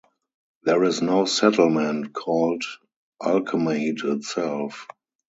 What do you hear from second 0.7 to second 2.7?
is no settlement called